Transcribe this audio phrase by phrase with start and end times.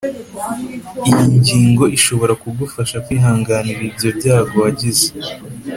[1.09, 5.07] iyi ngingo ishobora kugufasha kwihanganira ibyo byago wagize